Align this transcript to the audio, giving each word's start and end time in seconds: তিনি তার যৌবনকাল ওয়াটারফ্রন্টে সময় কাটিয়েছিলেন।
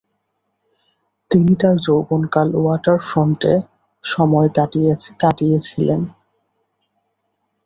তিনি 1.31 1.53
তার 1.61 1.75
যৌবনকাল 1.85 2.47
ওয়াটারফ্রন্টে 2.55 3.53
সময় 4.03 4.49
কাটিয়েছিলেন। 5.21 6.01